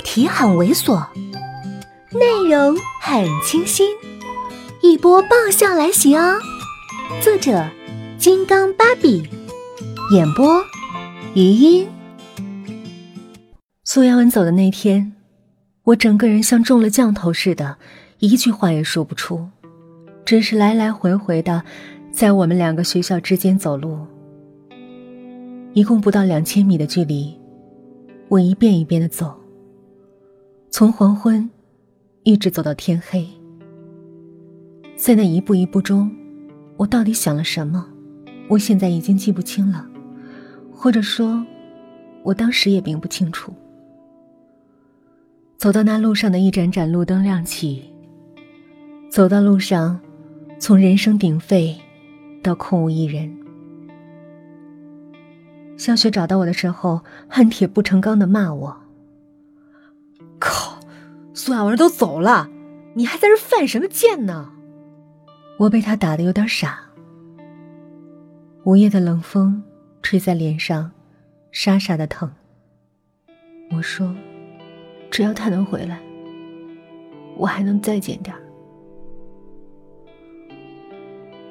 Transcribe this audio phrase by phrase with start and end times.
[0.00, 1.06] 题很猥琐，
[2.12, 3.88] 内容很清新，
[4.82, 6.38] 一波爆笑来袭哦！
[7.20, 7.68] 作者：
[8.18, 9.22] 金刚芭比，
[10.12, 10.62] 演播：
[11.34, 11.88] 余音。
[13.84, 15.12] 苏亚文走的那天，
[15.84, 17.76] 我整个人像中了降头似的，
[18.18, 19.48] 一句话也说不出，
[20.24, 21.62] 只是来来回回的
[22.12, 24.06] 在我们两个学校之间走路，
[25.72, 27.36] 一共不到两千米的距离。
[28.28, 29.39] 我一遍一遍的走，
[30.80, 31.46] 从黄昏
[32.22, 33.28] 一直走到天黑。
[34.96, 36.10] 在那一步一步中，
[36.78, 37.86] 我到底想了什么？
[38.48, 39.86] 我现在已经记不清了，
[40.72, 41.44] 或者说，
[42.22, 43.52] 我当时也并不清楚。
[45.58, 47.82] 走到那路上的一盏盏路灯亮起，
[49.10, 50.00] 走到路上，
[50.58, 51.76] 从人声鼎沸
[52.42, 53.30] 到空无一人。
[55.76, 58.74] 小雪找到我的时候，恨铁不成钢的骂我
[60.40, 60.80] ：“靠，
[61.34, 62.48] 苏亚文都走了，
[62.94, 64.50] 你还在这犯什么贱呢？”
[65.60, 66.80] 我被他打的有点傻。
[68.64, 69.62] 午夜的冷风
[70.02, 70.90] 吹在脸上，
[71.52, 72.30] 沙沙的疼。
[73.70, 74.14] 我说
[75.10, 76.00] ：“只要他能回来，
[77.36, 78.34] 我还能再捡点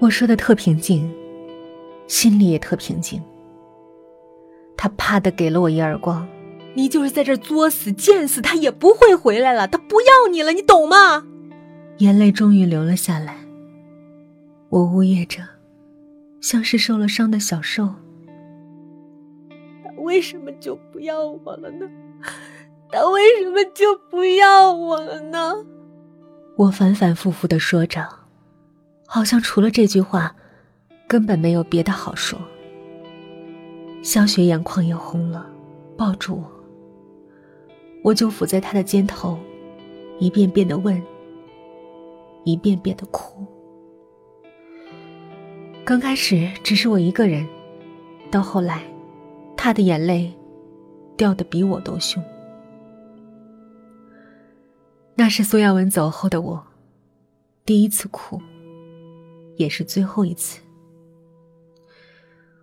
[0.00, 1.12] 我说的特平静，
[2.06, 3.22] 心里也特平静。
[4.76, 6.26] 他啪的给了我一耳光，
[6.78, 11.26] 你就是在这作死贱死，他也不会回来了，他不要你了，你懂吗？
[11.96, 13.38] 眼泪终于流了下来。
[14.68, 15.42] 我呜咽着，
[16.40, 17.92] 像是受了伤的小兽。
[19.82, 21.90] 他为什么就不要我了呢？
[22.92, 25.56] 他为什么就不要我了呢？
[26.54, 28.08] 我反反复复的说着，
[29.04, 30.32] 好像除了这句话，
[31.08, 32.38] 根本没有别的好说。
[34.00, 35.44] 小雪眼眶也红了，
[35.96, 36.57] 抱住我，
[38.08, 39.38] 我就伏在他的肩头，
[40.18, 41.02] 一遍遍的问，
[42.42, 43.46] 一遍遍的哭。
[45.84, 47.46] 刚开始只是我一个人，
[48.30, 48.82] 到后来，
[49.58, 50.32] 他的眼泪
[51.18, 52.24] 掉的比我都凶。
[55.14, 56.66] 那是苏亚文走后的我，
[57.66, 58.40] 第一次哭，
[59.58, 60.62] 也是最后一次。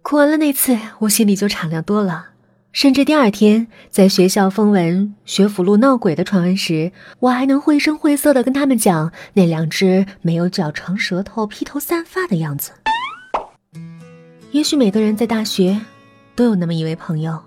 [0.00, 2.35] 哭完了那次，我心里就敞亮多了。
[2.76, 12.72] 甚至第二天在学校风闻学府路闹鬼的传闻时，我还能绘声绘色的跟他们讲那两只没有脚、长舌头、披头散发的样子。
[14.50, 15.80] 也许每个人在大学
[16.34, 17.40] 都有那么一位朋友，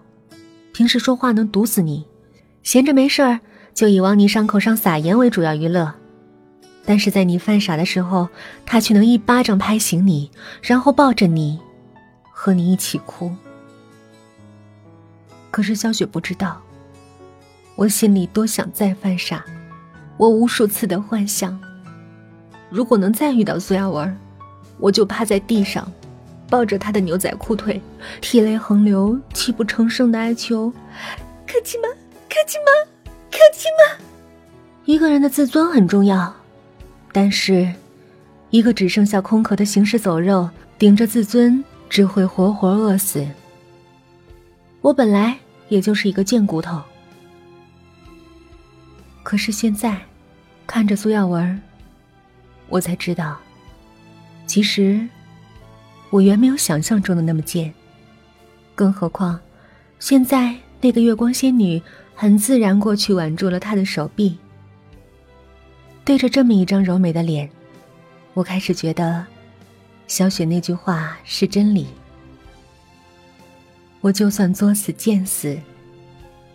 [0.74, 2.08] 平时说话能毒死你，
[2.64, 3.40] 闲着没事儿
[3.76, 5.94] 就以往你伤口上撒盐为主要娱乐，
[6.86, 8.28] 但是在你犯傻的时候，
[8.66, 10.32] 他却能一巴掌拍醒你，
[10.64, 11.60] 然后抱着你。
[12.34, 13.32] 和你一起哭，
[15.52, 16.62] 可是小雪不知道，
[17.76, 19.44] 我心里多想再犯傻。
[20.18, 21.60] 我无数次的幻想，
[22.70, 24.18] 如果能再遇到苏亚文，
[24.78, 25.90] 我就趴在地上，
[26.50, 27.82] 抱着他的牛仔裤腿，
[28.22, 30.72] 涕泪横流，泣不成声的哀求
[31.48, 31.88] ：“可亲吗？
[32.30, 33.12] 可亲吗？
[33.32, 34.06] 可亲吗？”
[34.86, 36.36] 一个人的自尊很重要，
[37.12, 37.72] 但是，
[38.50, 41.64] 一个只剩下空壳的行尸走肉，顶着自尊。
[41.90, 43.26] 只会活活饿死。
[44.82, 46.82] 我本来也就是一个贱骨头，
[49.24, 50.00] 可是现在
[50.66, 51.62] 看着苏耀文，
[52.70, 53.38] 我才知道，
[54.46, 55.08] 其实
[56.10, 57.74] 我原没有想象中的那么贱。
[58.74, 59.40] 更何况，
[60.00, 61.82] 现在那个月光仙女
[62.16, 64.38] 很自然过去挽住了他的手臂。
[66.06, 67.50] 对着这么一张柔美的脸，
[68.34, 69.26] 我开始觉得。
[70.08, 71.86] 小雪那句话是真理，
[74.02, 75.58] 我就算作死贱死，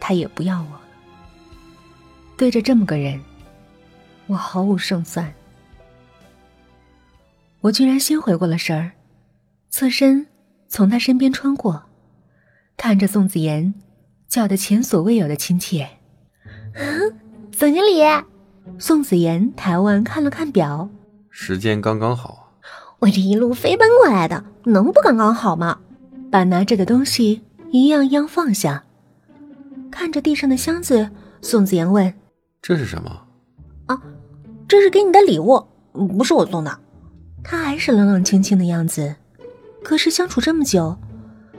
[0.01, 0.81] 他也不要我。
[2.37, 3.21] 对着这么个人，
[4.27, 5.33] 我毫无胜算。
[7.61, 8.93] 我居然先回过了神儿，
[9.71, 10.27] 侧身
[10.69, 11.85] 从他身边穿过，
[12.77, 13.75] 看着宋子妍，
[14.29, 15.89] 叫的前所未有的亲切。
[17.53, 18.03] 总经理，
[18.79, 20.89] 宋子妍抬腕看了看表，
[21.31, 22.53] 时间刚刚好。
[22.99, 25.79] 我这一路飞奔过来的，能不刚刚好吗？
[26.35, 28.83] 把拿着的东西一样一样放下，
[29.89, 31.09] 看着地上的箱子，
[31.41, 32.13] 宋子妍问
[32.61, 33.23] ：“这是什么
[33.87, 34.03] ？”“啊，
[34.67, 36.77] 这是给你的礼物，不是我送的。”
[37.45, 39.15] 他还是冷冷清清的样子，
[39.85, 40.99] 可是相处这么久，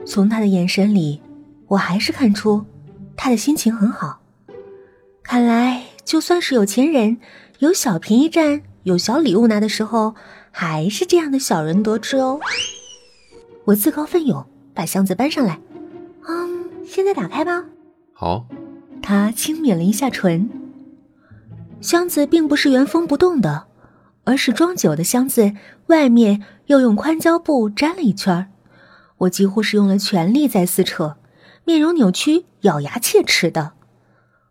[0.05, 1.21] 从他的眼神里，
[1.67, 2.61] 我还是看出
[3.15, 4.19] 他的心情很好。
[5.23, 7.15] 看来，就算是有钱人，
[7.59, 10.13] 有小便宜占，有小礼物拿的时候。
[10.51, 12.41] 还是这样的小人得志哦。
[13.63, 14.45] 我自告奋勇
[14.75, 15.59] 把箱子搬上来。
[16.27, 17.65] 嗯，现在打开吧。
[18.13, 18.45] 好。
[19.01, 20.49] 他轻抿了一下唇。
[21.79, 23.67] 箱子并不是原封不动的，
[24.23, 25.53] 而是装酒的箱子，
[25.87, 28.51] 外面又用宽胶布粘了一圈
[29.19, 31.17] 我几乎是用了全力在撕扯，
[31.65, 33.73] 面容扭曲，咬牙切齿的。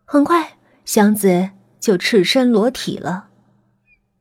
[0.05, 1.49] 很快，箱子
[1.79, 3.27] 就赤身裸体了。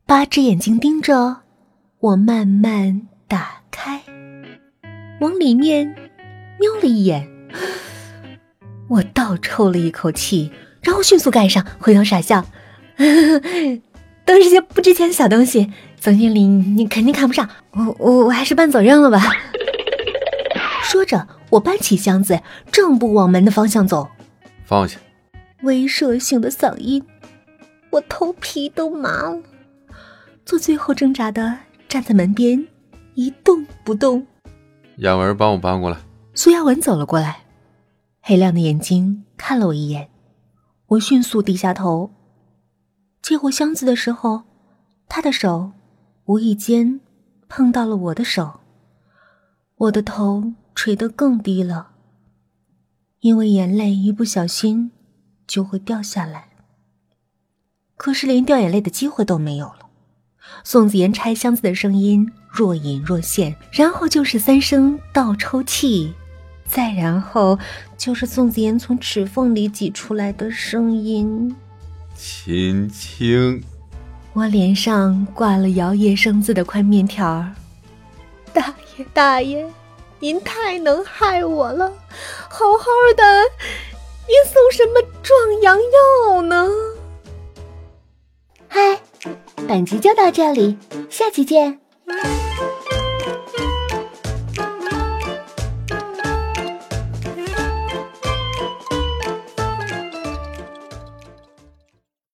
[0.05, 1.43] 八只眼睛盯着
[2.01, 4.03] 我，慢慢打开，
[5.21, 5.87] 往里面
[6.59, 7.29] 瞄了一眼。
[8.89, 10.53] 我倒抽了一口气，
[10.83, 12.45] 然后迅速盖上，回头傻笑。
[14.25, 17.49] 都是些不值钱的小东西，总经理你肯定看不上。
[17.73, 19.21] 我我我还是搬走扔了吧。
[20.83, 22.41] 说着，我搬起箱子，
[22.73, 24.09] 正步往门的方向走。
[24.65, 24.99] 放下。
[25.63, 27.03] 威慑性的嗓音，
[27.91, 29.43] 我头皮都麻了。
[30.45, 31.59] 做最后挣扎的，
[31.89, 32.67] 站在门边，
[33.15, 34.27] 一动不动。
[34.99, 35.99] 雅文，帮我搬过来。
[36.35, 37.44] 苏亚文走了过来，
[38.20, 40.08] 黑亮的眼睛看了我一眼，
[40.87, 42.11] 我迅速低下头。
[43.20, 44.43] 接过箱子的时候，
[45.08, 45.73] 他的手
[46.26, 47.00] 无意间
[47.49, 48.61] 碰到了我的手，
[49.76, 51.91] 我的头垂得更低了，
[53.19, 54.93] 因为眼泪一不小心
[55.46, 56.50] 就会掉下来。
[57.96, 59.84] 可是连掉眼泪的机会都没有了。
[60.62, 66.14] 宋子妍拆箱子的声音若隐若现，然后就是三声倒抽气，
[66.67, 67.58] 再然后
[67.96, 71.55] 就是宋子妍从齿缝里挤出来的声音。
[72.17, 73.62] 秦青，
[74.32, 77.52] 我脸上挂了摇曳生姿的宽面条儿。
[78.52, 79.67] 大爷大爷，
[80.20, 81.91] 您太能害我了！
[82.49, 82.85] 好好
[83.17, 83.25] 的，
[84.26, 86.69] 您送什么壮阳药呢？
[88.69, 89.00] 嗨，
[89.67, 90.77] 本集就到这里，
[91.09, 91.84] 下期见。